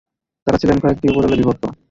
তারা 0.47 0.57
ছিলেন 0.61 0.77
কয়েকটি 0.79 1.05
উপদলে 1.09 1.35
বিভক্ত। 1.39 1.63